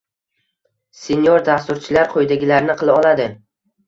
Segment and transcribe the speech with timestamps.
[1.01, 3.29] Senior dasturchilar quyidagilarni qila oladi